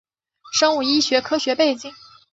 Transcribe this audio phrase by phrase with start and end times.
[0.51, 1.93] 生物医学科学背景